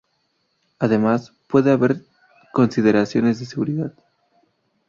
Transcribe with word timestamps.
Además, 0.79 1.31
puede 1.45 1.69
haber 1.69 2.03
consideraciones 2.53 3.37
de 3.37 3.45
seguridad. 3.45 3.93